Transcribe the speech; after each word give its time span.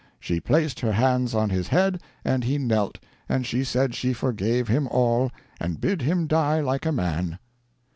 She 0.19 0.39
placed 0.39 0.79
her 0.79 0.93
hands 0.93 1.35
on 1.35 1.51
his 1.51 1.67
head, 1.67 2.01
and 2.25 2.43
he 2.43 2.57
knelt, 2.57 2.97
and 3.29 3.45
she 3.45 3.63
said 3.63 3.93
she 3.93 4.13
forgave 4.13 4.67
him 4.67 4.87
all, 4.87 5.31
and 5.59 5.79
bid 5.79 6.01
him 6.01 6.25
die 6.25 6.59
like 6.59 6.87
a 6.87 6.91
man." 6.91 7.37